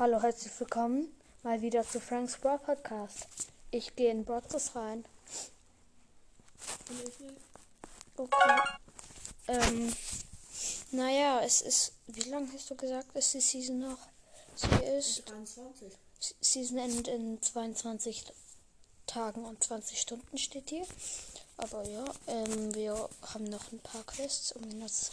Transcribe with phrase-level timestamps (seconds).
[0.00, 3.26] Hallo, herzlich willkommen mal wieder zu Franks Brawl Podcast.
[3.70, 5.04] Ich gehe in Broadcast rein.
[8.16, 8.60] Okay.
[9.48, 9.92] Ähm,
[10.92, 13.98] naja, es ist, wie lange hast du gesagt, ist die Season noch?
[14.56, 15.92] Sie ist, 23.
[16.40, 18.24] Season endet in 22
[19.06, 20.86] Tagen und 20 Stunden steht hier.
[21.58, 25.10] Aber ja, ähm, wir haben noch ein paar Quests, um das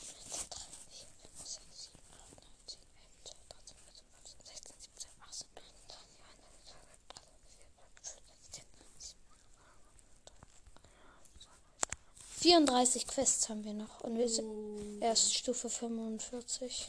[12.47, 16.87] 34 Quests haben wir noch und wir sind erst Stufe 45.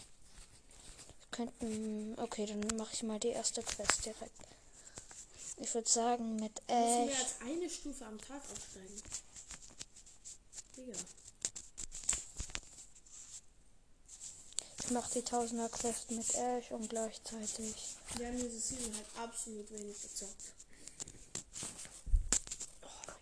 [1.19, 2.15] Wir könnten.
[2.17, 4.41] Okay, dann mache ich mal die erste Quest direkt.
[5.57, 7.19] Ich würde sagen, mit Müssen wir Ash.
[7.19, 9.03] als eine Stufe am Tag aufsteigen?
[10.77, 10.98] Digga.
[14.84, 17.75] Ich mache die Tausender Quest mit Ash und gleichzeitig.
[18.15, 20.53] Wir haben diese Season halt absolut wenig gezockt.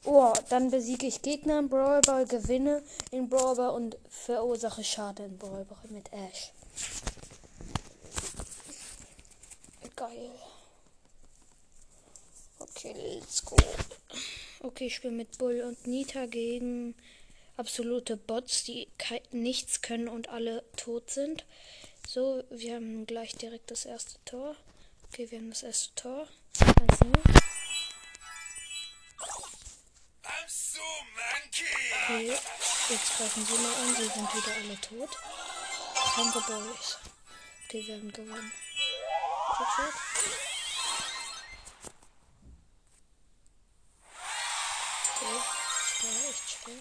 [0.08, 5.26] Oh, dann besiege ich Gegner im Brawl Ball, gewinne in Brawl Ball und verursache Schaden
[5.26, 6.52] in Brawl Ball mit Ash.
[9.96, 10.30] Geil.
[12.60, 13.56] Okay, let's go.
[14.60, 16.94] Okay, ich spiele mit Bull und Nita gegen
[17.56, 18.86] absolute Bots, die
[19.32, 21.44] nichts können und alle tot sind.
[22.06, 24.54] So, wir haben gleich direkt das erste Tor.
[25.08, 26.28] Okay, wir haben das erste Tor.
[26.58, 27.35] 1-0.
[32.16, 32.32] Okay,
[32.88, 33.94] jetzt greifen sie mal an.
[33.94, 35.10] Sie sind wieder alle tot.
[36.14, 36.96] Kranke Boys.
[37.68, 38.52] Wir haben gewonnen.
[39.58, 39.66] Gut,
[45.12, 45.36] Okay,
[45.98, 46.80] schwer, echt schwer.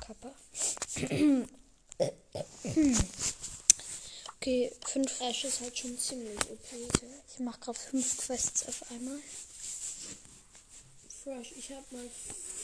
[0.00, 0.32] Kappa.
[4.36, 5.20] okay, fünf.
[5.20, 6.72] Ash ist halt schon ziemlich OP.
[6.72, 9.20] Ich mach gerade fünf Quests auf einmal.
[11.26, 12.08] Fresh, ich habe mal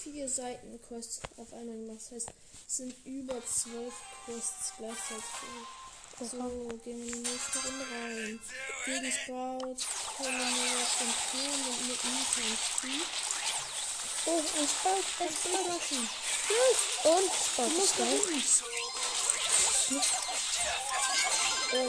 [0.05, 1.99] vier Seiten Quests auf einmal gemacht.
[1.99, 2.29] Das heißt,
[2.69, 3.93] es sind über zwölf
[4.25, 5.25] Quests gleichzeitig.
[6.21, 8.41] So, gehen wir in die nächste Runde rein.
[8.87, 9.79] Gegen Sprout,
[10.17, 13.07] Colonel und Turm und mit Nita und Steve.
[14.27, 16.09] Oh, ein Sprout, ein Ich bin überraschend.
[16.87, 17.19] Sprout.
[17.19, 18.21] Und Sprout ist down.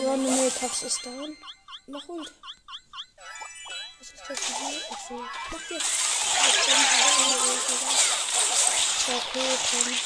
[0.08, 1.38] Ronald Milkox ist down.
[1.86, 2.34] Mach Ult.
[4.00, 4.82] Was ist das hier?
[4.90, 5.16] Achso.
[5.52, 6.13] Mach jetzt.
[9.06, 9.98] Okay.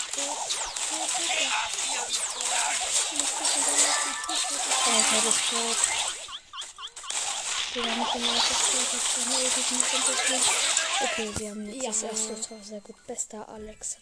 [4.86, 5.82] Alter, das Sprout.
[7.74, 10.50] Wir haben nicht genau das Sprout, das ist nicht.
[11.00, 12.08] Okay, wir haben jetzt das Ja.
[12.10, 12.58] erste Tor.
[12.64, 12.96] Sehr gut.
[13.06, 13.98] Bester Alex.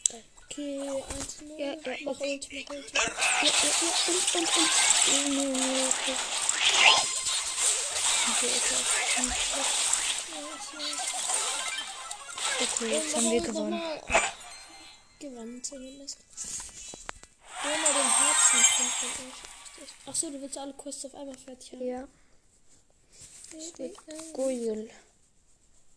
[0.50, 1.60] Okay, 1 0.
[1.60, 1.76] Ja, ja,
[2.06, 2.34] mach okay.
[2.34, 2.94] Ult, mach Ult.
[2.94, 3.10] Ja, ja,
[3.42, 3.52] ja,
[4.08, 4.72] und, und, und.
[5.08, 6.16] Nee, nee, okay.
[8.32, 9.85] Okay, okay.
[12.76, 13.82] Okay, jetzt haben wir gewonnen.
[15.20, 16.18] Gewonnen zumindest.
[17.64, 18.86] Hol mal den Herzen von
[19.28, 20.08] euch.
[20.08, 21.88] Achso, du willst alle Quests auf einmal fertig haben.
[21.88, 22.08] Ja.
[24.34, 24.90] Goyul.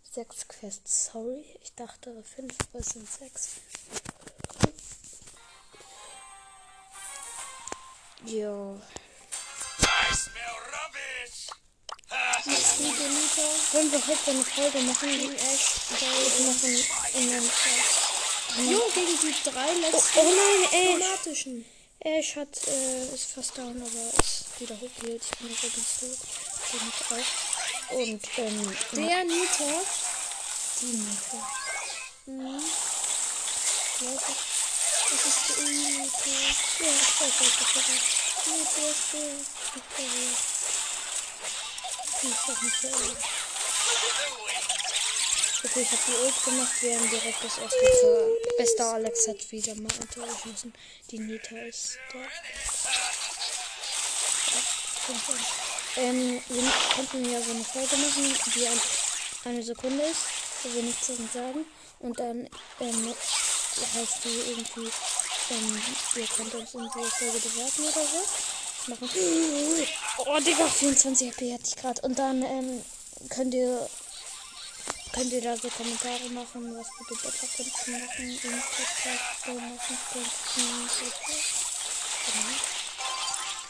[0.04, 1.44] Sechs Quests, sorry.
[1.62, 3.56] Ich dachte fünf, aber es sind sechs.
[8.24, 8.80] Jo.
[12.56, 13.72] Smell rubbish.
[13.72, 15.08] Wollen wir heute eine Folge machen?
[15.08, 15.66] Gegen Ash?
[15.98, 17.50] Wir machen in einem
[18.70, 20.94] Jo, gegen die drei letzten Oh, oh nein, Ash.
[21.02, 21.64] automatischen.
[22.00, 25.22] Ash hat, äh, ist fast down, aber ist wieder hochgehielt.
[25.22, 26.18] Ich bin übrigens tot.
[26.72, 27.96] Bin ich auch.
[27.96, 29.82] Und, ähm, Der Nita.
[30.80, 31.40] die Nita.
[32.26, 32.62] Mhm.
[35.10, 36.30] Das ist der Nita.
[36.80, 38.08] Ja, ich weiß nicht, was das ist.
[38.46, 40.57] Nita ist der.
[42.20, 42.42] Ich ist.
[45.64, 46.72] Okay, ich habe die Ult gemacht.
[46.80, 48.26] Wir haben direkt das erste Tor.
[48.56, 50.72] Bester Alex hat wieder mal ein Tor geschossen.
[51.10, 52.18] Die Nita ist da.
[55.96, 58.80] Ähm, wir könnten ja so eine Folge machen, die ein,
[59.44, 60.26] eine Sekunde ist,
[60.64, 61.64] wo wir nichts dazu sagen.
[62.00, 62.48] Und dann
[62.80, 63.14] ähm,
[63.94, 64.90] heißt die irgendwie,
[65.50, 65.82] ähm,
[66.16, 68.57] ihr könnt uns dieser Folge bewerten oder so.
[68.88, 69.08] Machen.
[70.18, 72.00] Oh, Digga, 24 HP hatte ich gerade.
[72.02, 72.82] Und dann ähm,
[73.28, 73.88] könnt ihr
[75.12, 79.78] könnt ihr da so Kommentare machen, was wir besser könnten machen, im Podcast machen
[80.12, 80.30] könnten.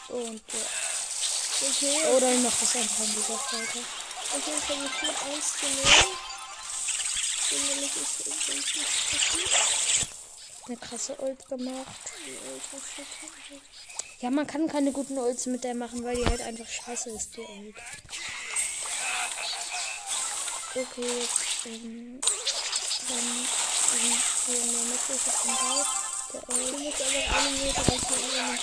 [0.08, 0.20] Genau.
[0.20, 0.88] Und ja.
[1.60, 3.80] Okay, Oder ich mach das einfach in dieser Folge.
[4.36, 6.28] okay, ich habe gut 1 zu 0.
[7.50, 10.08] Nämlich ist übrigens nicht passiert.
[10.66, 12.12] Eine krasse Ult gemacht.
[12.26, 12.36] Die
[12.70, 13.02] Schütze.
[14.20, 17.36] Ja, man kann keine guten Ults mit der machen, weil die halt einfach scheiße ist,
[17.36, 17.76] die Ult.
[20.74, 22.20] Okay, jetzt, ähm,
[23.08, 24.16] dann, ähm,
[24.46, 25.86] hier in der Mitte, ich hab den Ball.
[26.32, 28.58] Der Du Elf, musst aber Minute rechnen, aber man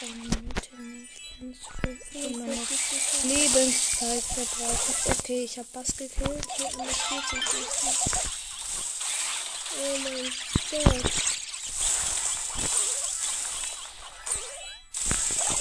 [0.00, 2.24] kann ähm, Mitte nicht ganz viel.
[2.24, 2.70] Immer noch
[3.24, 4.94] Lebenszeit verbrauchen.
[5.18, 6.46] Okay, ich hab Bass gekillt.
[6.56, 7.38] Hier an der 14.
[9.76, 10.32] Oh mein
[10.70, 11.34] Gott.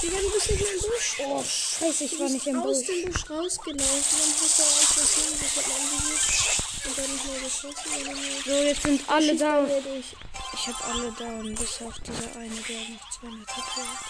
[0.03, 1.15] Digga, du bist nicht mehr im Busch.
[1.19, 2.87] Oh, scheiße, ich war nicht im aus Busch.
[2.87, 7.89] dem Busch rausgelaufen und hast da was hingesetzt und anvisiert und dann nicht mehr geschossen.
[8.45, 9.71] So, jetzt sind alle down.
[10.53, 14.03] Ich hab alle down, bis auf dieser eine, der noch 200 HP hat.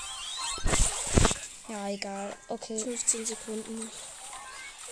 [1.70, 2.36] Ja, egal.
[2.48, 2.80] Okay.
[2.80, 3.92] 15 Sekunden.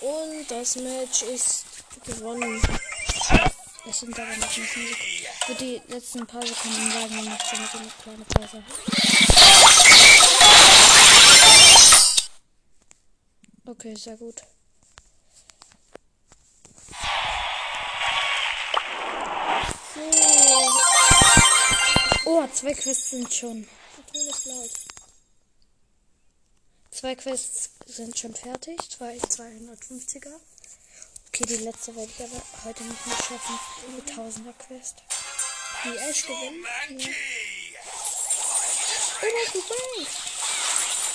[0.00, 1.64] Und das Match ist
[2.04, 2.62] gewonnen.
[3.90, 4.96] Es sind aber noch nicht Musik.
[5.46, 8.62] Für die letzten paar Sekunden sagen wir noch so eine kleine Pause.
[13.72, 14.42] Okay, sehr gut.
[19.94, 20.00] So,
[22.26, 23.66] Oh, zwei Quests sind schon.
[24.12, 24.70] ist laut.
[26.90, 28.78] Zwei Quests sind schon fertig.
[28.90, 30.38] Zwei 250er.
[31.28, 33.58] Okay, die letzte werde ich aber heute nicht mehr schaffen.
[33.88, 35.02] Die 1000er Quest.
[35.84, 36.60] Die Ash gewinnt.
[36.90, 37.14] Monkey!
[39.22, 40.08] Oh, das ist Frank.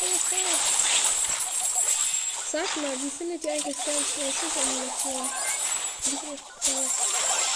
[0.01, 0.96] Oh, Frank.
[2.49, 5.29] Sag mal, wie findet ihr eigentlich Franks neue Schussammunition?
[6.05, 6.37] Ich, äh,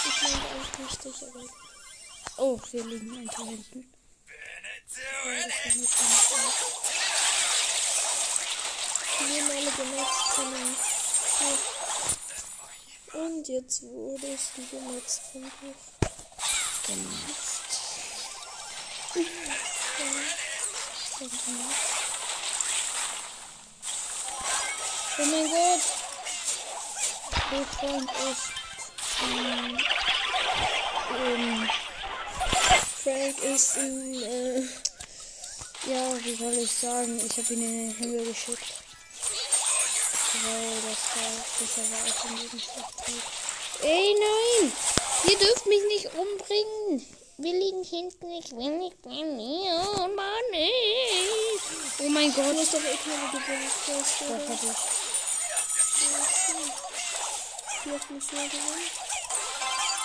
[0.04, 1.44] ich meine eigentlich richtig, aber...
[2.36, 3.90] Oh, wir liegen ein Tor hinten.
[9.18, 10.76] Die wurden alle gemaxt von dem
[11.38, 11.62] Schiff.
[13.14, 15.80] Und jetzt wurdest du gemaxt vom Schiff.
[25.18, 25.80] Oh mein Gott!
[27.50, 28.48] Der Frank ist.
[29.22, 29.78] Ähm,
[31.18, 31.68] ähm,
[33.04, 34.60] Frank ist ein, äh,
[35.86, 37.20] ja, wie soll ich sagen?
[37.26, 38.64] Ich habe ihn in den Himmel geschickt.
[40.44, 41.24] Weil das da
[41.58, 43.22] sicher war auch in diesem Schlachtfeld.
[43.82, 44.72] Ey, nein!
[45.28, 47.06] Ihr dürft mich nicht umbringen!
[47.38, 49.84] Wir liegen hinten, ich will nicht bei mir.
[49.96, 50.70] Oh Mann, ey.
[51.98, 52.54] Oh mein Gott.
[52.56, 54.48] hast doch Das oder?
[54.48, 55.01] hab ich.
[57.84, 58.90] Oft musst du da gewinnen?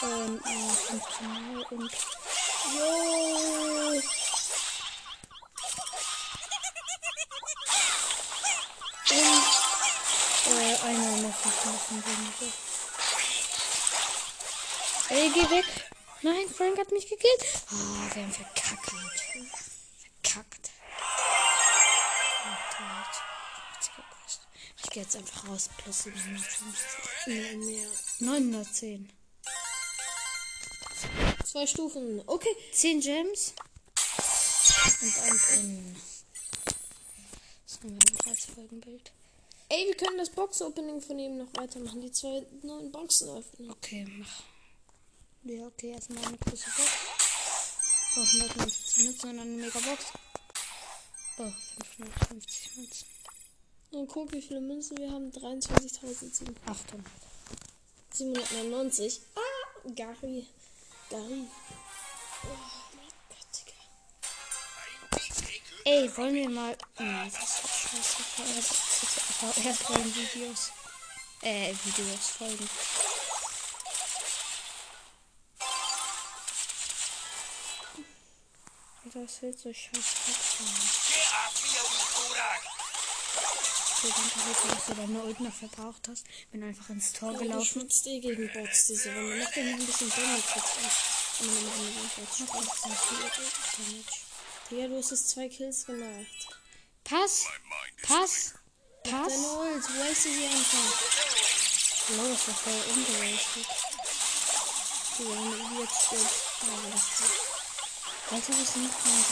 [0.01, 1.91] Ähm, äh, 15 Mal und
[2.73, 4.01] Jo!
[10.49, 12.53] Äh, einmal muss ich machen, weniger.
[15.09, 15.65] Ey, geh weg.
[16.23, 17.45] Nein, Frank hat mich gekillt.
[17.71, 18.33] Oh, wir haben.
[18.33, 18.96] Verkackt.
[24.87, 25.69] Ich gehe jetzt einfach raus.
[25.79, 26.87] Plus 750.
[27.27, 27.89] Nein, mehr.
[28.19, 29.09] 910.
[31.43, 32.23] Zwei Stufen.
[32.25, 32.55] Okay.
[32.71, 33.53] 10 Gems.
[35.01, 35.95] Und ein Pin.
[37.65, 39.11] Das haben wir noch als Folgenbild.
[39.67, 41.99] Ey, wir können das Box-Opening von ihm noch weitermachen.
[41.99, 43.69] Die zwei neuen Boxen öffnen.
[43.69, 44.43] Okay, mach.
[45.43, 46.91] Ja, okay, erstmal eine große Box.
[48.15, 50.05] Oh, 150 Münzen und eine Megabox.
[51.39, 51.51] Oh,
[51.97, 53.16] 550 Münzen.
[53.91, 55.31] Und guck, wie viele Münzen wir haben.
[55.31, 56.55] 23.799.
[56.65, 57.05] 800.
[59.35, 59.39] Ah,
[59.95, 60.47] Gary.
[61.09, 61.47] Gary.
[62.43, 62.47] Oh
[62.95, 63.73] mein Gott, Digga.
[65.85, 66.77] Ey, wollen wir mal.
[66.99, 68.23] Nee, das ist scheiße.
[69.73, 70.71] VR-Videos.
[71.41, 72.69] Äh, Videos folgen.
[79.13, 80.17] Das wird so scheiße.
[84.03, 84.15] Danke,
[84.47, 86.25] Rico, dass du deine Ult noch verbraucht hast.
[86.51, 87.65] Bin einfach ins Tor Du gelaufen.
[87.65, 89.37] schwitzt eh gegen Bots diese Runde.
[89.43, 90.91] Mach dir noch ein bisschen Damage jetzt an.
[91.39, 92.91] Und dann machen wir jetzt Noch 18
[93.77, 94.11] Damage.
[94.69, 96.47] Ja, du hast jetzt zwei Kills gemacht.
[97.03, 97.45] Pass!
[98.03, 98.53] Pass!
[99.03, 99.33] Pass!
[99.33, 100.91] Deine Ult, waste sie einfach.
[102.09, 103.65] Oh, das war voll ungerastet.
[105.19, 106.43] Ja, und jetzt stirbt.
[106.61, 107.47] Aber das ist
[108.29, 109.25] Alter, was ist denn noch kein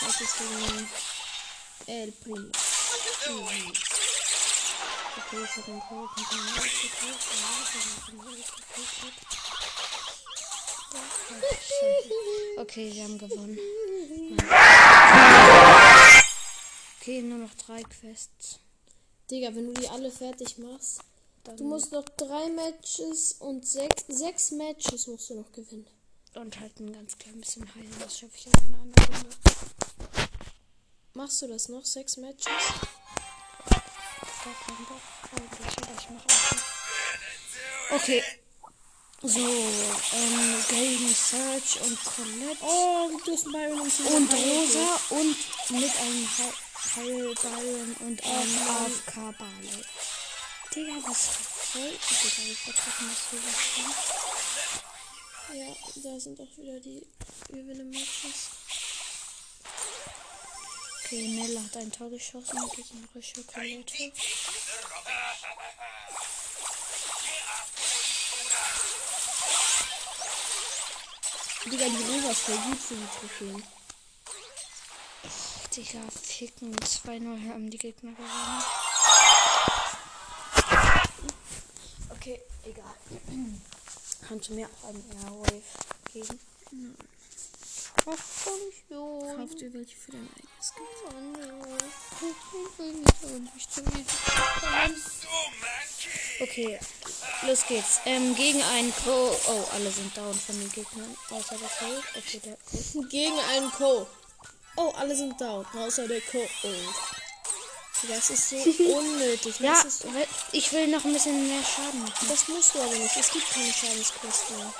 [0.00, 0.06] da?
[0.06, 0.88] Das ist gegen
[1.86, 2.50] El Primo.
[5.16, 7.22] Okay, ich hab mit dem Ult gekillt.
[7.40, 7.54] Ja,
[8.76, 9.14] ich hab.
[12.58, 13.58] Okay, wir haben gewonnen.
[17.00, 18.58] Okay, nur noch drei Quests.
[19.30, 21.00] Digga, wenn du die alle fertig machst.
[21.44, 25.86] Dann Du musst noch drei Matches und sechs, sechs Matches musst du noch gewinnen.
[26.34, 27.94] und halt ein ganz klein bisschen heilen.
[28.00, 29.36] Das schaffe ich in einer anderen Runde.
[31.14, 31.84] Machst du das noch?
[31.84, 32.46] Sechs Matches?
[37.90, 38.22] Okay.
[39.22, 42.56] So, ähm, gegen Search und Colette.
[42.62, 45.36] Oh, du hast Byron und Und Rosa und
[45.70, 49.84] mit einem He- Heil Byron und einem AFK Barley.
[50.74, 51.90] Digga, was voll.
[51.90, 53.20] Digga, wir verkacken das
[55.46, 57.06] hier Ja, da sind auch wieder die
[57.48, 58.48] Gewinne-Matches.
[61.04, 64.12] Okay, Nella hat ein Tor geschossen gegen Rische Colette.
[71.66, 73.62] Digga, die Rosa ist voll gut für die Trophäen.
[75.76, 76.74] Digga, ficken.
[76.76, 78.64] 2-0 haben die Gegner gewonnen.
[82.10, 82.94] Okay, egal.
[84.26, 85.62] Kannst du mir auch einen Airwave
[86.12, 86.40] geben?
[88.06, 89.36] Ach, komm schon.
[89.36, 91.00] Kauft ihr welche für dein eigenes Geld?
[96.40, 96.78] Okay,
[97.46, 98.00] los geht's.
[98.06, 99.36] Ähm, gegen einen Co.
[99.48, 101.16] Oh, alle sind down von den Gegnern.
[101.30, 102.02] Außer der Co.
[102.16, 103.02] Okay, der Co.
[103.08, 104.06] Gegen einen Co.
[104.76, 106.38] Oh, alle sind down, außer der Co.
[106.38, 106.68] Oh.
[108.08, 108.56] Das ist so
[108.96, 109.60] unnötig.
[109.60, 110.06] Ja, ist,
[110.52, 112.26] ich will noch ein bisschen mehr Schaden machen.
[112.28, 113.14] das musst du aber nicht.
[113.14, 114.72] Es gibt keine Schadensquest mehr.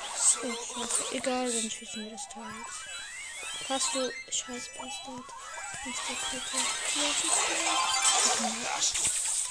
[0.44, 1.14] Oh.
[1.14, 2.89] Egal, dann schießen wir das Tor jetzt.
[3.68, 5.24] Hast du scheiß Bastard?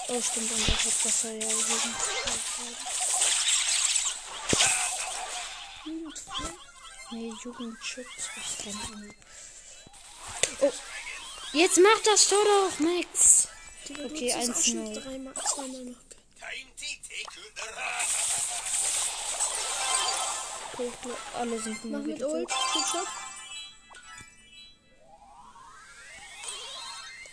[0.09, 1.95] Oh, stimmt, und das hat Wasser ja gegen.
[7.11, 8.07] Nee, Jugendschutz.
[8.35, 9.15] Ich keine Ahnung.
[10.61, 10.73] Oh.
[11.53, 13.47] Jetzt mach das Tor doch, Max.
[13.89, 15.01] Okay, hast es auch schon 1-0.
[15.01, 15.97] dreimal, zweimal noch.
[20.73, 22.49] Okay, alle sind Mach nur mit wieder Ult.
[22.49, 23.07] tot.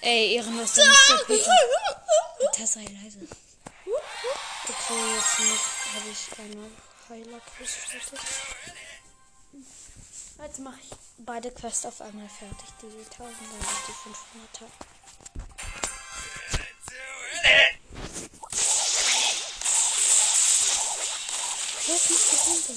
[0.06, 1.50] Ey, ehrenlos, dann ist der Peter.
[2.38, 3.18] Alter, sei leise.
[4.68, 5.38] Okay, jetzt
[5.94, 6.70] habe ich eine
[7.08, 7.76] Heiler-Quest.
[10.38, 12.68] Jetzt mache ich beide Quests auf einmal fertig.
[12.82, 14.70] Die 1000 und die 500er.
[21.88, 22.74] Was macht der Hunde?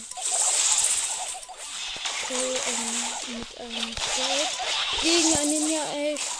[2.23, 4.49] Okay, ähm, mit einem Cloud
[5.01, 6.38] gegen einen Ninja Elf,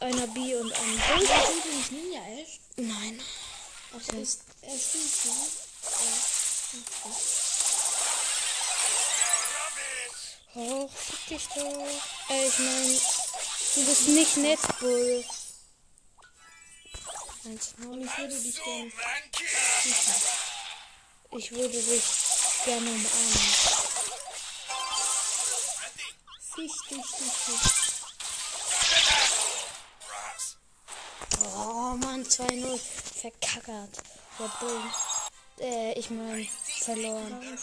[0.00, 1.26] einer B und einem B.
[1.26, 2.60] Sind die nicht Ninja Ash?
[2.76, 3.20] Nein.
[3.96, 5.68] Ach, er ist, er ist gut, ne?
[10.54, 11.86] Och, fick dich doch.
[12.28, 13.00] Ey, ich mein,
[13.74, 15.24] du bist nicht nett, Bull.
[17.44, 18.92] 1 Und ich würde dich gerne.
[21.30, 22.04] Ich würde dich
[22.64, 23.06] gerne umarmen.
[26.54, 27.88] Fisch dich, dich, dich.
[31.40, 32.78] Oh Mann, 2-0.
[32.78, 34.02] Verkackert.
[34.38, 34.82] Der Bull.
[35.60, 37.58] Äh, ich mein, verloren.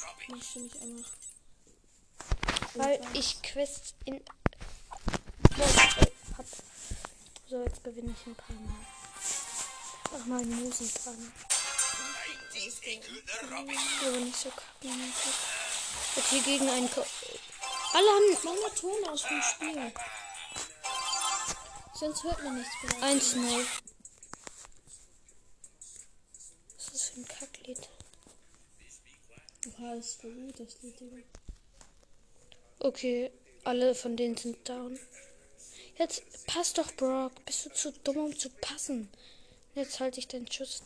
[2.74, 4.22] Weil ich Quest in.
[7.48, 8.86] So, jetzt gewinne ich ein paar Mal.
[10.12, 11.32] Mach mal Musik an.
[13.52, 15.14] Aber nicht so kacken.
[16.18, 16.90] Okay, gegen einen.
[16.92, 17.06] Ko
[17.94, 19.94] Alle haben mal Ton aus vom Spiel.
[21.94, 23.02] Sonst hört man nichts mehr.
[23.02, 23.66] 1-0.
[26.76, 27.90] Was ist das für ein Kacklied?
[30.00, 31.18] Ist voll gut, das Lied, Digga.
[32.80, 33.32] Okay,
[33.64, 34.98] alle von denen sind down.
[35.98, 37.34] Jetzt pass doch, Brock.
[37.46, 39.10] Bist du zu dumm, um zu passen?
[39.74, 40.82] Jetzt halte ich den Schuss.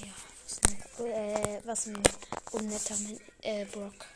[0.00, 0.12] Ja,
[0.44, 2.02] was ein, äh, was ein
[2.52, 4.06] unnetter Men äh, Brock.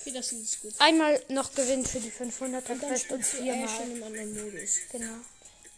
[0.00, 0.74] Okay, das ist gut.
[0.78, 3.68] Einmal noch gewinnen für die 500er Dann Quest und Ash viermal.
[4.92, 5.16] Genau.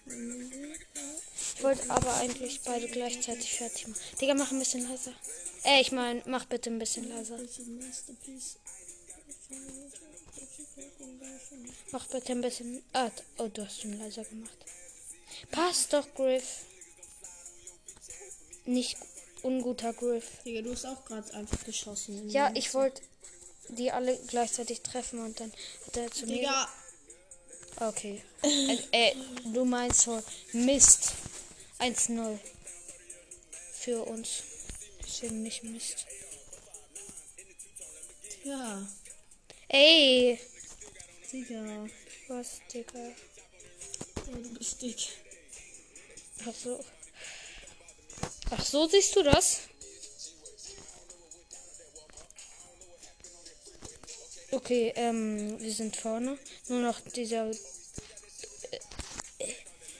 [0.07, 0.92] Ich
[1.63, 4.01] wollte aber eigentlich beide gleichzeitig fertig machen.
[4.21, 5.13] Digga, mach ein bisschen leiser.
[5.65, 7.39] Äh, ich meine, mach bitte ein bisschen leiser.
[11.93, 12.83] Mach bitte ein bisschen.
[12.93, 14.57] Ah, oh, du hast ihn leiser gemacht.
[15.51, 16.65] Passt doch, Griff.
[18.65, 18.97] Nicht
[19.43, 20.25] unguter Griff.
[20.45, 22.29] Digga, du hast auch gerade einfach geschossen.
[22.29, 23.03] Ja, ich wollte
[23.69, 25.53] die alle gleichzeitig treffen und dann
[25.87, 26.37] hat er zu mir.
[26.37, 26.69] Digga,
[27.81, 28.23] Okay.
[28.43, 29.15] äh, äh,
[29.53, 31.13] du meinst so Mist.
[31.83, 32.39] 1-0.
[33.73, 34.45] Für uns.
[35.31, 36.07] Nicht Mist.
[38.45, 38.87] ja.
[39.69, 40.39] Ey!
[41.33, 41.89] Digga.
[42.29, 42.99] Was, Digga?
[42.99, 43.13] Ja,
[44.27, 45.09] du bist dick.
[46.47, 46.85] Ach so.
[48.51, 49.63] Ach so, siehst du das?
[54.53, 56.39] Okay, ähm, wir sind vorne.
[56.69, 57.51] Nur noch dieser.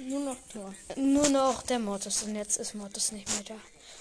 [0.09, 0.75] Nur noch Tor.
[0.97, 3.61] Nur noch der Mortis und jetzt ist Mortis nicht mehr da.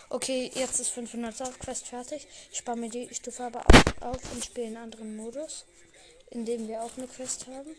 [0.10, 2.28] Okay, jetzt ist 500er Quest fertig.
[2.52, 5.66] Ich spare mir die Stufe aber auf, auf und spiele einen anderen Modus,
[6.32, 7.76] in dem wir auch eine Quest haben.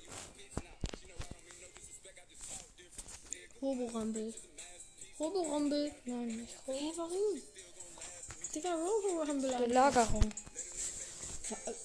[3.60, 4.34] Roborumble.
[5.18, 5.92] Roborumble.
[6.04, 7.42] Nein, nicht Hä, warum?
[8.54, 9.56] Digga, Roborumble.
[9.66, 10.32] Belagerung.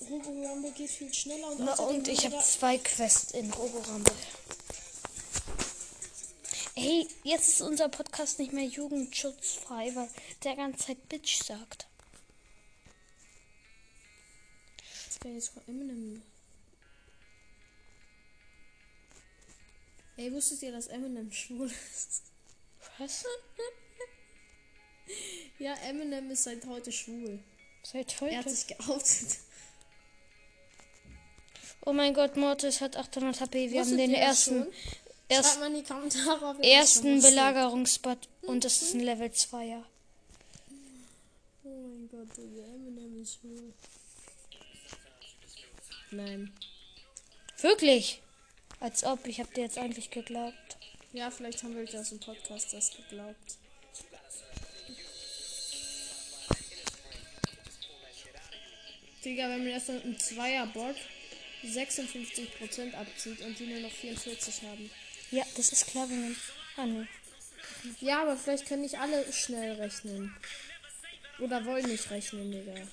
[0.09, 4.13] Roborumble geht viel schneller und Na, und ich habe zwei Quests in Roborumble.
[6.79, 10.07] Hey, jetzt ist unser Podcast nicht mehr jugendschutzfrei, weil
[10.43, 11.87] der ganze Zeit Bitch sagt.
[15.07, 16.21] Das wäre jetzt von Eminem.
[20.17, 22.21] Ey, wusstet ihr, dass Eminem schwul ist?
[22.99, 23.25] Was?
[25.57, 27.39] Ja, Eminem ist seit heute schwul.
[27.81, 28.55] Seit Er hat heute?
[28.55, 29.37] sich geoutet.
[31.85, 33.71] Oh mein Gott, Mortis hat 800 HP.
[33.71, 34.73] Wir haben Wusstet den ihr das ersten, schon?
[35.27, 37.21] Erst, das ersten.
[37.21, 39.83] Belagerungsspot und das ist ein Level 2er.
[41.63, 43.73] Oh mein Gott, Digga, Eminem ist schwul.
[46.11, 46.53] Nein.
[47.59, 48.21] Wirklich?
[48.79, 50.77] Als ob, ich hab dir jetzt eigentlich geglaubt.
[51.13, 53.57] Ja, vielleicht haben wir das im Podcast das geglaubt.
[59.25, 60.95] Digga, wenn man mit einem Zweierbot
[61.65, 64.89] 56% abzieht und die nur noch 44 haben.
[65.31, 66.37] Ja, das ist klar, wenn man.
[66.77, 67.07] Ah, nee.
[67.99, 70.35] Ja, aber vielleicht können nicht alle schnell rechnen.
[71.39, 72.87] Oder wollen nicht rechnen, Digga.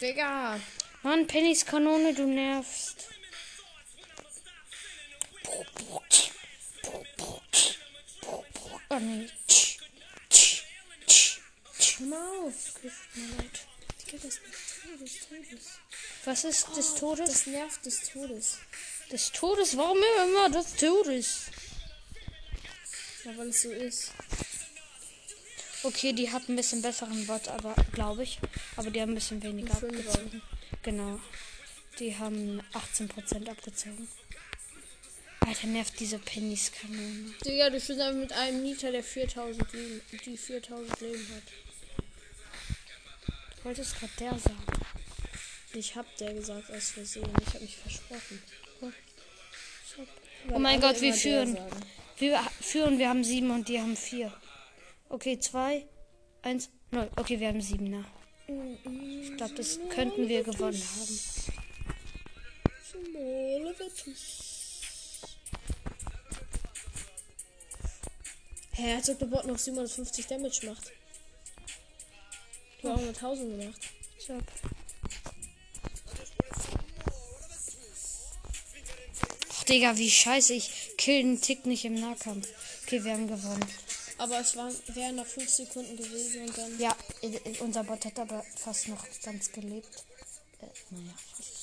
[0.00, 0.60] Digga!
[1.02, 3.08] Mann, Pennys Kanone, du nervst.
[8.88, 9.28] Oh nee.
[11.98, 12.54] Hör mal auf!
[12.74, 13.66] Tut mir leid.
[14.06, 15.78] Digga, das nervt des Todes.
[16.24, 17.30] Was ist des Todes?
[17.30, 18.58] Das nervt des Todes.
[19.12, 19.76] Des Todes?
[19.76, 21.46] Warum immer des Todes?
[23.24, 24.12] Ja, weil es so ist.
[25.82, 28.40] Okay, die hat ein bisschen besseren Bot, aber glaube ich.
[28.76, 30.42] Aber die haben ein bisschen weniger abgezogen.
[30.82, 31.20] Genau.
[31.98, 34.08] Die haben 18% abgezogen.
[35.40, 37.32] Alter, nervt diese Pennys Kanone.
[37.44, 41.42] Digga, du einfach mit einem Nita, der 4000 Leben, die 4000 Leben hat.
[43.56, 44.64] Du wolltest gerade der sagen.
[45.72, 47.30] Ich hab der gesagt aus Versehen.
[47.46, 48.42] Ich hab mich versprochen.
[50.52, 51.58] Oh mein Gott, wir führen.
[52.18, 54.32] Wir führen, wir haben sieben und die haben vier.
[55.08, 55.86] Okay, zwei,
[56.42, 57.10] eins, null.
[57.16, 58.04] Okay, wir haben siebener.
[59.22, 61.18] Ich glaube, das könnten wir gewonnen haben.
[68.72, 70.92] Hä, als ob der Bot noch 750 Damage macht.
[72.82, 73.80] Du hast auch nur 1000 gemacht.
[74.18, 74.38] So.
[74.38, 74.85] Ach,
[79.68, 80.54] Digga, wie scheiße.
[80.54, 82.48] Ich kill den Tick nicht im Nahkampf.
[82.84, 83.66] Okay, wir haben gewonnen.
[84.18, 86.78] Aber es waren, wären noch 5 Sekunden gewesen und dann.
[86.78, 86.96] Ja,
[87.60, 90.04] unser Bot hat aber fast noch ganz gelebt.
[90.60, 91.56] Äh, naja, fast.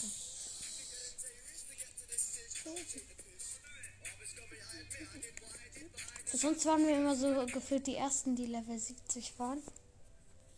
[6.35, 9.61] Sonst waren wir immer so gefühlt die ersten, die Level 70 waren.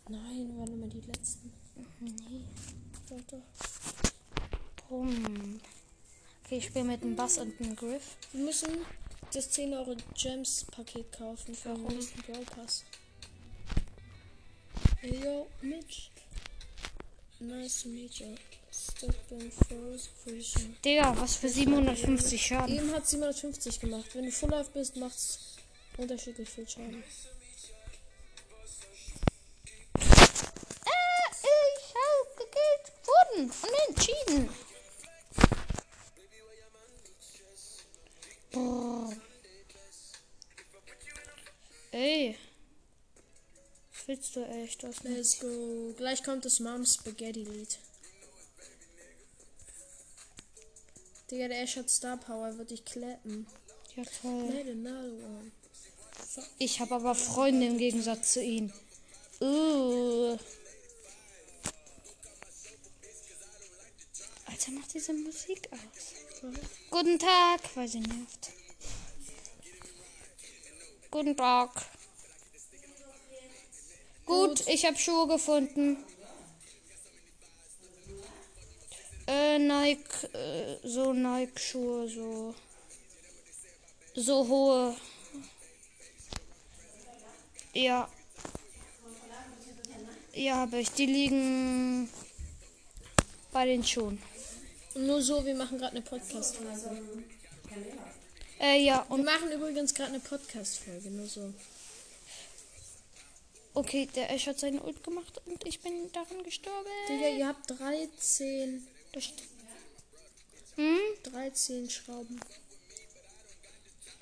[0.08, 1.52] Nein, waren immer die letzten.
[2.00, 2.42] Nee.
[3.10, 4.88] Doch, doch.
[4.88, 5.60] Brumm.
[6.46, 8.18] Okay, ich spiele mit einem Bass und einem Griff.
[8.32, 8.70] Wir müssen
[9.34, 11.98] das 10 Euro Gems Paket kaufen für den Warum?
[11.98, 12.84] nächsten Brawl Pass.
[15.02, 16.12] Hey yo, Mitch.
[17.40, 18.36] Nice to meet you.
[19.02, 20.78] In first position.
[20.86, 22.76] Digga, was für 750 Schaden.
[22.76, 24.06] Eben hat 750 gemacht.
[24.14, 25.58] Wenn du Full Life bist, macht's
[25.98, 27.04] unterschiedlich viel Schaden.
[29.96, 30.12] Äh,
[31.76, 34.65] ich habe gekillt wurden und entschieden.
[38.56, 39.14] Brrr.
[41.92, 42.38] Ey.
[44.06, 44.84] Willst du echt?
[44.84, 45.04] Nicht.
[45.04, 45.94] Let's go.
[45.98, 47.78] Gleich kommt das Mom Spaghetti Lied.
[51.30, 53.48] Digga, der Ash hat Star Power, wird dich klappen.
[53.96, 55.52] Ja, toll.
[56.60, 58.72] Ich habe aber Freunde im Gegensatz zu ihnen.
[59.42, 60.38] Uh.
[64.66, 66.52] Alter, macht diese Musik aus.
[66.90, 68.52] Guten Tag, weil sie nervt.
[71.12, 71.70] Guten Tag.
[74.26, 76.04] Gut, ich habe Schuhe gefunden.
[79.28, 82.56] Äh, Nike, äh, so Nike-Schuhe, so.
[84.16, 84.96] So hohe.
[87.74, 88.10] Ja.
[90.34, 90.92] Ja, habe ich.
[90.92, 92.10] Die liegen
[93.52, 94.22] bei den Schuhen.
[94.96, 97.02] Nur so, wir machen gerade eine Podcast-Folge.
[98.60, 101.54] Äh, ja, Wir und machen übrigens gerade eine Podcast-Folge, nur so.
[103.74, 106.88] okay, der Ash hat seinen Ult gemacht und ich bin daran gestorben.
[107.10, 109.26] Digga, ihr habt 13, Das
[110.76, 110.98] Hm?
[111.24, 112.40] 13 Schrauben.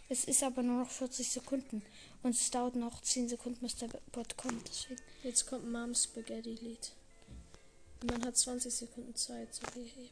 [0.10, 1.84] Es ist aber nur noch 40 Sekunden.
[2.22, 4.68] Und es dauert noch 10 Sekunden, bis der Bot kommt.
[4.70, 5.02] Deswegen.
[5.24, 6.92] Jetzt kommt Mom's Spaghetti Lied.
[8.02, 9.54] Und man hat 20 Sekunden Zeit.
[9.54, 10.10] So, hey.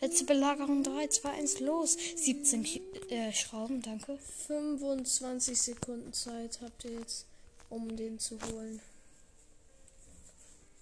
[0.00, 1.96] Letzte Belagerung 3, 2, 1, los.
[2.16, 4.18] 17 Ki äh, Schrauben, danke.
[4.46, 7.26] 25 Sekunden Zeit habt ihr jetzt,
[7.68, 8.80] um den zu holen.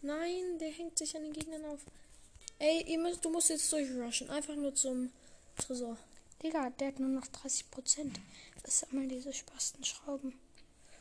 [0.02, 1.80] Nein, der hängt sich an den Gegnern auf.
[2.58, 4.28] Ey, ihr müsst, du musst jetzt durchrushen.
[4.28, 5.10] Einfach nur zum
[5.56, 5.96] Tresor.
[6.42, 8.20] Digga, der hat nur noch 30 Prozent.
[8.62, 10.38] Was sammeln diese Spasten Schrauben?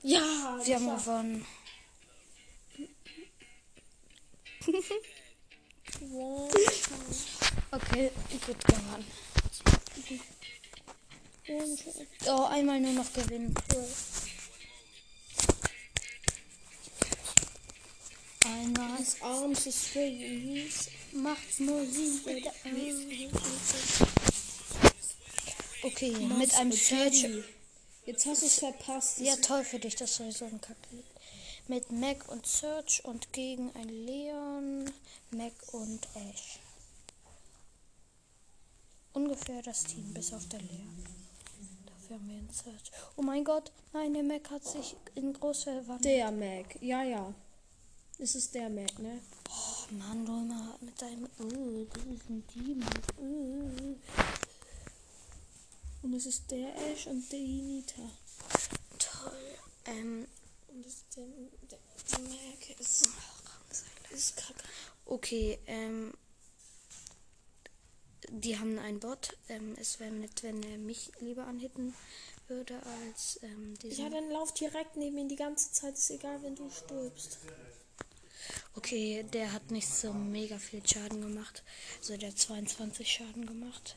[0.04, 1.46] Ja, Wir haben gewonnen.
[6.12, 6.52] Wow.
[7.72, 8.12] Okay,
[8.46, 9.06] gut gewonnen.
[12.28, 13.54] Oh, einmal nur noch gewinnen.
[13.74, 13.88] Cool.
[18.46, 22.48] Einmal are straight and he's macht Musik.
[25.84, 27.28] Okay, mit einem Search.
[28.06, 29.20] Jetzt hast du es verpasst.
[29.20, 31.04] Ja, toll für dich, das soll so ein Kacke.
[31.68, 34.86] Mit Mac und Search und gegen ein Leon,
[35.32, 36.60] Mac und Ash.
[39.14, 41.04] Ungefähr das Team, bis auf der Leon.
[41.88, 42.92] Dafür haben wir einen Search.
[43.16, 46.06] Oh mein Gott, nein, der Mac hat sich in groß verwandelt.
[46.06, 46.78] Der Mac.
[46.82, 47.34] Ja, ja.
[48.20, 49.20] Es ist der Mac, ne?
[49.50, 51.28] Oh Mann, du immer mit deinem.
[51.40, 52.86] Oh, das ist ein Team.
[53.18, 53.96] Oh.
[56.04, 58.04] Und es ist der Ash und der Nita.
[59.00, 59.58] Toll.
[59.86, 60.28] Ähm,
[60.76, 61.80] Und ist der, der,
[62.12, 62.80] der Mac.
[62.80, 63.08] Ist,
[64.12, 64.64] ist kacke.
[65.06, 66.14] Okay, ähm.
[68.30, 69.38] Die haben einen Bot.
[69.48, 71.94] Ähm, es wäre nett, wenn er mich lieber anhitten
[72.48, 74.04] würde als ähm, diesen.
[74.04, 75.94] Ja, dann lauf direkt neben ihn die ganze Zeit.
[75.94, 77.38] Ist egal, wenn du stirbst.
[78.76, 81.64] Okay, der hat nicht so mega viel Schaden gemacht.
[82.00, 83.96] Also der hat 22 Schaden gemacht.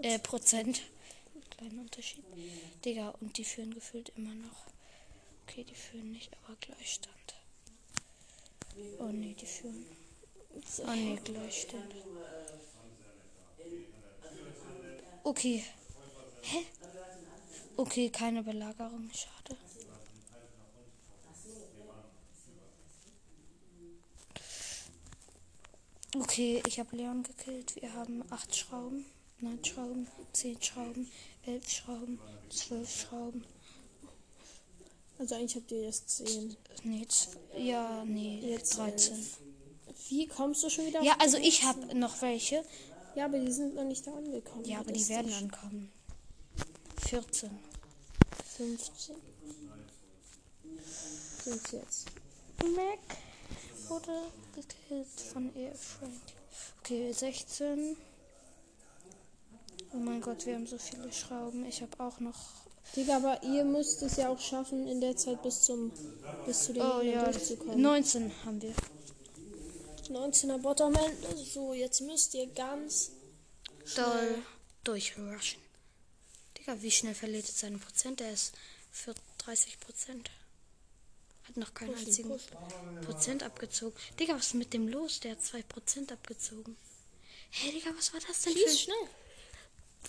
[0.00, 0.80] Äh, Prozent.
[1.50, 2.24] Kleiner Unterschied.
[2.84, 4.66] Digga, und die führen gefühlt immer noch.
[5.48, 7.34] Okay, die führen nicht, aber Gleichstand.
[8.98, 9.86] Oh nee, die führen.
[10.86, 11.94] Oh nee, Gleichstand.
[15.24, 15.64] Okay.
[16.42, 16.66] Hä?
[17.76, 19.56] Okay, keine Belagerung, schade.
[26.14, 27.74] Okay, ich habe Leon gekillt.
[27.80, 29.06] Wir haben 8 Schrauben,
[29.40, 31.10] 9 Schrauben, 10 Schrauben,
[31.46, 33.44] 11 Schrauben, 12 Schrauben.
[35.18, 36.56] Also eigentlich habt ihr jetzt 10.
[36.84, 37.06] Nee,
[37.56, 39.16] ja, nee, Jetzt 13.
[40.08, 41.02] Wie kommst du schon wieder?
[41.02, 42.64] Ja, also ich habe noch welche.
[43.14, 44.64] Ja, aber die sind noch nicht da angekommen.
[44.64, 45.92] Ja, aber die werden doch ankommen.
[47.08, 47.50] 14.
[48.56, 49.16] 15.
[51.44, 52.06] Sind jetzt.
[52.62, 52.98] Mac
[53.88, 54.22] wurde
[54.54, 56.12] gekillt von ihr Frank.
[56.80, 57.96] Okay, 16.
[59.92, 61.64] Oh mein Gott, wir haben so viele Schrauben.
[61.64, 62.67] Ich habe auch noch.
[62.96, 65.92] Digga, aber ihr müsst es ja auch schaffen, in der Zeit bis zum
[66.46, 67.80] bis zu den Oh ja, durchzukommen.
[67.80, 68.74] 19 haben wir.
[70.08, 71.36] 19er Bot am Ende.
[71.36, 73.10] So, jetzt müsst ihr ganz
[73.94, 74.42] Doll
[74.84, 75.60] durchrushen.
[76.56, 78.20] Digga, wie schnell verliert er seine Prozent?
[78.20, 78.52] Er ist
[78.90, 80.30] für 30 Prozent.
[81.44, 82.56] Hat noch keinen pushen, einzigen pushen.
[83.04, 83.96] Prozent abgezogen.
[84.18, 85.20] Digga, was ist mit dem los?
[85.20, 86.76] Der hat 2 Prozent abgezogen.
[87.50, 88.76] Hey, Digga, was war das denn für Schieß ein...
[88.78, 89.08] schnell.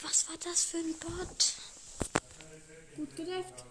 [0.01, 1.53] Was war das für ein Bot?
[2.99, 3.63] Gut gedeft.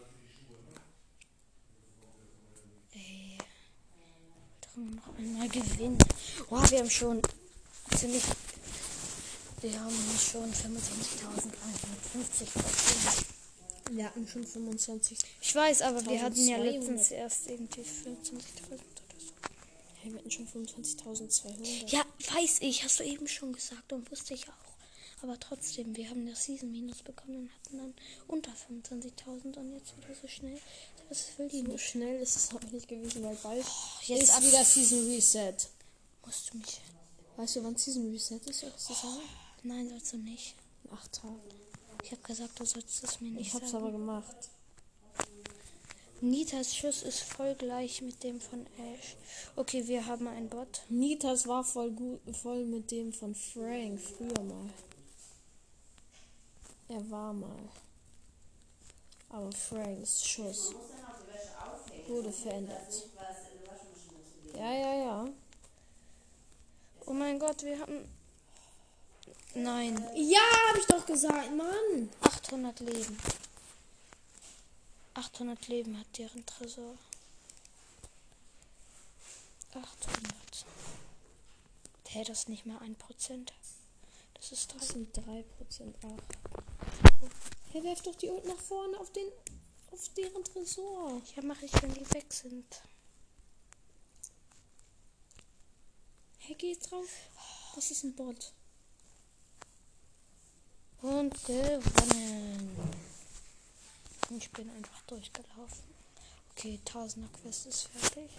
[2.95, 3.37] Ey.
[4.63, 5.99] Doch noch einmal gewinnen.
[6.49, 7.21] Wow, wir haben schon
[7.95, 8.23] ziemlich...
[9.61, 13.27] Wir haben schon 25.350 Prozent.
[13.91, 15.19] Wir hatten schon 25.
[15.43, 16.73] Ich weiß, aber wir hatten ja 1200.
[16.73, 17.91] letztens erst irgendwie 25.000
[18.71, 18.85] oder so.
[20.01, 21.89] Hey, wir hatten schon 25.200.
[21.89, 24.68] Ja, weiß ich, hast du eben schon gesagt und wusste ich auch.
[25.23, 27.95] Aber trotzdem, wir haben das Season Minus bekommen und hatten dann
[28.29, 30.59] unter 25.000 und jetzt wieder so schnell.
[31.09, 33.65] Das will die So schnell ist es auch nicht gewesen, weil bald
[34.07, 35.55] jetzt ist ab- wieder Season Reset.
[36.25, 36.81] Musst du mich.
[37.37, 38.61] Weißt du, wann Season Reset ist?
[38.61, 39.21] Soll ich das sagen?
[39.65, 40.55] Nein, sollst du nicht.
[40.85, 41.41] In acht Tagen.
[42.05, 43.85] Ich habe gesagt, du sollst es mir nicht Ich hab's sagen.
[43.85, 44.37] aber gemacht.
[46.21, 49.17] Nitas Schuss ist voll gleich mit dem von Ash.
[49.57, 50.83] Okay, wir haben einen Bot.
[50.89, 54.69] Nitas war voll gut, voll mit dem von Frank früher mal.
[56.89, 57.69] Er war mal.
[59.29, 60.75] Aber Franks Schuss
[62.07, 63.07] wurde verändert.
[64.55, 65.29] Ja, ja, ja.
[67.05, 68.09] Oh mein Gott, wir haben.
[69.55, 72.11] Nein, Ja, hab ich doch gesagt, Mann.
[72.23, 73.19] 800 Leben.
[75.15, 76.95] 800 Leben hat deren Tresor.
[79.71, 80.67] 800.
[82.09, 83.53] Hä, das nicht mal 1%.
[84.39, 85.45] Das ist Das sind 3%.
[86.03, 87.29] Ach.
[87.71, 89.29] Hey, werf doch die unten nach vorne auf den.
[89.91, 91.21] auf deren Tresor.
[91.37, 92.83] Ja, mache ich, wenn die weg sind.
[96.39, 97.09] Hey, geh drauf.
[97.75, 98.53] Das ist ein Bot.
[101.03, 102.77] Und gewonnen.
[104.31, 105.85] Ich bin einfach durchgelaufen.
[106.53, 108.31] Okay, Tausender Quest ist fertig.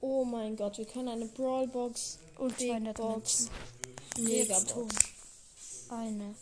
[0.00, 3.40] Oh mein Gott, wir können eine Brawlbox Und Big 200 Box.
[3.40, 3.77] Münzen.
[4.16, 4.88] Mega Jetzt tun.
[4.88, 5.04] Box.
[5.90, 6.34] Eine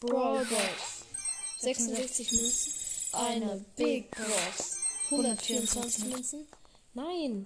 [0.00, 1.04] Brawlbox.
[1.60, 2.72] 66 Münzen.
[3.12, 4.78] Eine Big Box.
[5.10, 6.46] 124 Münzen.
[6.94, 7.44] Nein.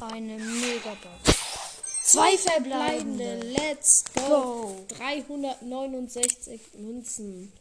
[0.00, 1.40] Eine Megabox.
[2.02, 3.40] Zwei verbleibende.
[3.40, 4.28] Let's go.
[4.28, 4.86] Go.
[4.96, 7.52] 369 Münzen.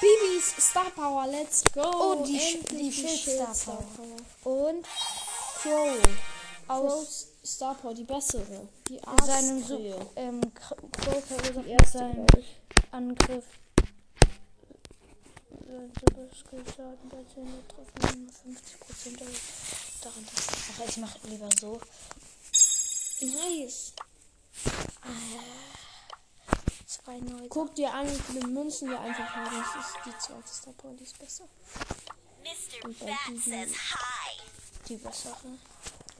[0.00, 1.80] Bibis Star Power, let's go.
[1.82, 3.82] Oh, die Endlich die Schild Star.
[4.42, 4.52] Power.
[4.52, 4.86] Und
[5.62, 5.98] Crow.
[6.68, 8.68] Aus Crows Star Power, die bessere.
[8.88, 9.94] Die seinem Askrähe.
[10.00, 12.56] Su- ähm, Die seinem glaub ich.
[12.90, 13.44] Angriff.
[15.66, 19.40] Sein Superskillschaden bei 10 getroffen 50% erhöht.
[20.00, 20.26] daran.
[20.26, 21.80] Ach, ich mache lieber so.
[23.20, 23.92] Nice.
[26.86, 27.48] Zwei neue.
[27.48, 29.54] Guck dir an, wie viele Münzen wir einfach haben.
[29.74, 31.44] Das ist die zweite Star Power, die ist besser.
[32.42, 32.86] Mr.
[32.86, 34.40] Und says hi.
[34.88, 35.36] Die bessere.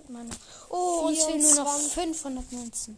[0.09, 0.31] Meine.
[0.69, 1.93] Oh, uns fehlen nur noch 24.
[1.93, 2.97] 500 Münzen.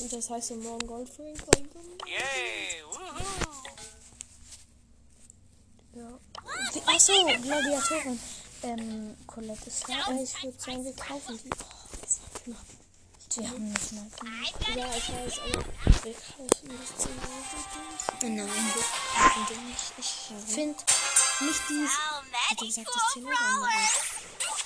[0.00, 1.68] Und das heißt, wir morgen Gold bringen können.
[2.06, 2.82] Yay!
[2.84, 3.58] Woohoo!
[5.94, 6.18] Ja.
[6.86, 8.20] Achso, Gladiatorin.
[8.62, 9.92] Ähm, Colette ist da.
[9.92, 11.50] Ja, ich würde sagen, wir kaufen die.
[11.50, 12.66] Oh, das war knapp.
[13.36, 14.54] Die haben nicht mal gemacht.
[14.74, 15.64] Ja, ich weiß, aber
[16.04, 17.48] wir kaufen das 10 Euro.
[18.22, 18.34] Nein,
[19.66, 19.92] nicht.
[19.98, 20.10] Ich
[20.54, 20.78] finde
[21.40, 21.86] nicht die.
[21.86, 23.66] Hat many gesagt, das 10 Euro.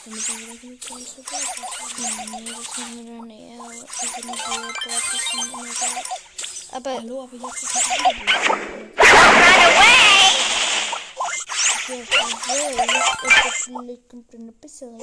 [0.05, 1.95] Damit wir wieder genug Geld haben.
[2.33, 5.87] Nee, das machen wir dann eher irgendwie so Borgwissen immer so.
[6.73, 8.43] Aber Hallo, aber jetzt ist ein Angebot.
[11.89, 12.75] Ja, obwohl,
[13.49, 14.99] es vielleicht kommt eine bessere.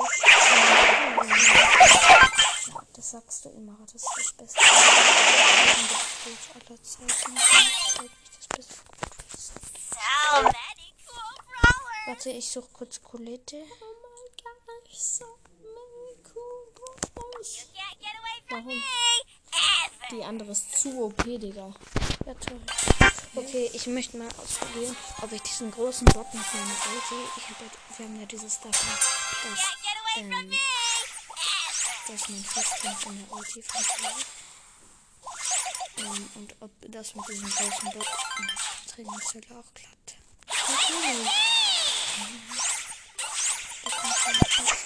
[2.68, 4.60] Ja, das sagst du immer, das ist das Beste.
[6.56, 7.36] aller Zeiten.
[7.36, 7.46] Das
[7.86, 8.00] ist
[8.38, 8.76] das Beste.
[9.38, 11.38] So many cool.
[12.08, 13.64] Warte, ich suche kurz Colette.
[18.50, 18.84] Warum?
[20.12, 21.72] Die andere ist zu OP, Digga.
[22.26, 22.60] Ja, toll.
[23.36, 27.30] Okay, ich möchte mal ausprobieren, ob ich diesen großen Bot mit meiner Ulti.
[27.38, 30.36] Ich hab, ja- wir haben ja dieses Dach, das, ähm, me.
[30.46, 30.56] Ever.
[32.08, 34.26] das mein Festpunkt von der Ulti funktioniert.
[35.98, 38.08] Ähm, und ob das mit diesem großen Bot
[38.40, 38.56] in der
[38.96, 40.16] Trainingszelle auch klappt.
[40.48, 41.30] Natürlich.
[43.84, 44.79] Da kommt.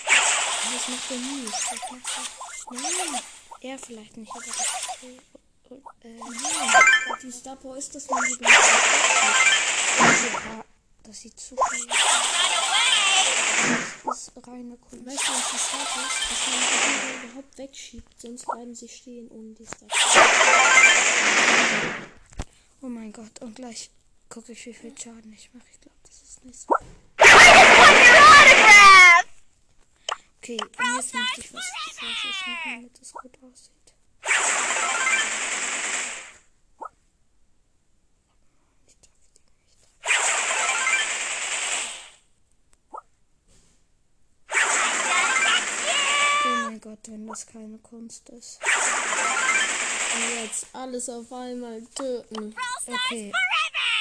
[0.74, 1.46] Das macht er nie.
[1.46, 2.24] Das macht er.
[2.72, 3.22] Nein,
[3.62, 4.60] er vielleicht nicht, aber das.
[5.04, 5.20] Äh,
[6.08, 6.20] äh,
[7.22, 8.58] Die Star Power ist, dass man die benutzt.
[10.00, 10.66] ja,
[11.04, 11.88] das sieht super aus.
[14.04, 15.06] Das ist reine Kunst.
[15.06, 16.20] Weißt du, was die Star Power ist?
[16.32, 18.22] Dass man die Dinger überhaupt wegschiebt.
[18.22, 20.26] Sonst bleiben sie stehen ohne die Star Power.
[22.82, 23.92] Oh mein Gott, und gleich
[24.28, 25.68] gucke ich, wie viel Schaden ich mache.
[25.72, 26.74] Ich glaube, das ist nicht so.
[30.44, 33.72] Okay, und jetzt möchte ich was Falsches machen, damit es gut aussieht.
[38.86, 39.88] Ich darf die nicht.
[46.44, 48.60] Oh mein Gott, wenn das keine Kunst ist.
[50.14, 52.54] Und jetzt alles auf einmal töten.
[52.86, 53.32] Okay,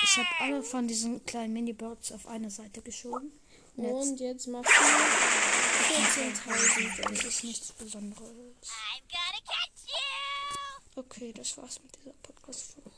[0.02, 3.30] ich habe alle von diesen kleinen Minibots auf eine Seite geschoben.
[3.76, 5.51] Und jetzt Und jetzt machst du
[5.92, 7.02] 14.000.
[7.10, 8.30] Das ist nichts Besonderes.
[10.96, 12.90] Okay, das war's mit dieser Podcast-Folge.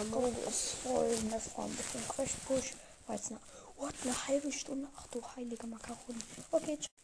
[0.00, 0.76] Amogus.
[0.82, 2.72] Folgen, das war ein bisschen Crash Push.
[3.06, 3.40] War jetzt eine,
[3.76, 4.88] what, eine halbe Stunde?
[4.96, 6.18] Ach du heilige Makaroni.
[6.50, 6.96] Okay, ciao.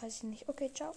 [0.00, 0.48] Weiß ich nicht.
[0.48, 0.94] Okay, ciao.